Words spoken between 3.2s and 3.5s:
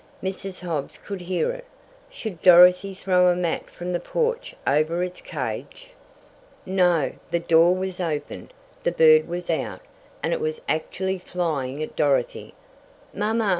a